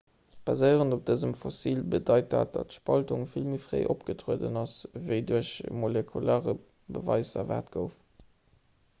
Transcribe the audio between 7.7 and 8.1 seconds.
gouf